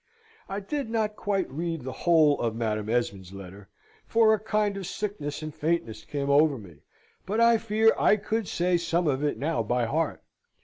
I 0.49 0.59
did 0.61 0.89
not 0.89 1.15
quite 1.15 1.47
read 1.51 1.81
the 1.83 1.91
whole 1.91 2.41
of 2.41 2.55
Madam 2.55 2.89
Esmond's 2.89 3.33
letter, 3.33 3.69
for 4.07 4.33
a 4.33 4.39
kind 4.39 4.75
of 4.75 4.87
sickness 4.87 5.43
and 5.43 5.53
faintness 5.53 6.03
came 6.05 6.27
over 6.31 6.57
me; 6.57 6.79
but 7.27 7.39
I 7.39 7.59
fear 7.59 7.93
I 7.99 8.15
could 8.15 8.47
say 8.47 8.77
some 8.77 9.05
of 9.05 9.23
it 9.23 9.37
now 9.37 9.61
by 9.61 9.85
heart. 9.85 10.23